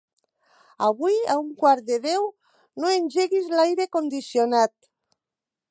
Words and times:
Avui 0.85 1.19
a 1.27 1.35
un 1.41 1.51
quart 1.59 1.83
de 1.89 1.99
deu 2.07 2.25
no 2.85 2.91
engeguis 2.95 3.53
l'aire 3.57 3.87
condicionat. 3.99 4.75